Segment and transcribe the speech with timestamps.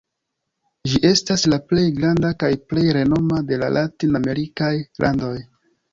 [0.93, 5.35] Ĝi estas la plej granda kaj plej renoma de la latin-amerikaj landoj.